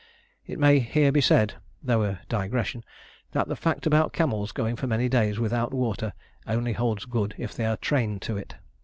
[0.47, 2.83] It may here be said, though a digression,
[3.33, 6.13] that the fact about camels going for many days without water
[6.47, 8.55] only holds good if they are trained to it.